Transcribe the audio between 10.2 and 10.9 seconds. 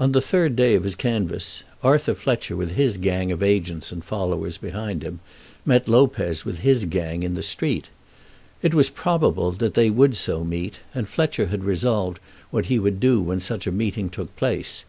meet,